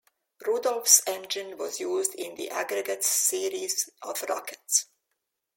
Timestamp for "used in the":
1.79-2.49